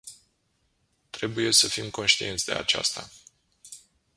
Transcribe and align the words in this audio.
Trebuie 1.09 1.51
să 1.51 1.67
fim 1.69 1.89
conștienți 1.89 2.45
de 2.45 2.53
aceasta. 2.53 3.09